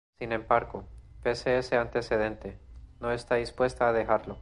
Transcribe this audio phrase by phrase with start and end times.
[0.17, 0.87] Sin embargo,
[1.21, 2.57] pese a ese antecedente,
[2.99, 4.39] no está dispuesta a dejarlo.